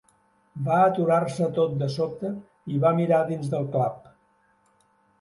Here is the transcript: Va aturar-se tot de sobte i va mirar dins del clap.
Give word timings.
Va 0.69 0.79
aturar-se 0.85 1.51
tot 1.59 1.77
de 1.83 1.91
sobte 1.97 2.33
i 2.79 2.83
va 2.87 2.97
mirar 3.03 3.23
dins 3.31 3.55
del 3.55 3.73
clap. 3.79 4.05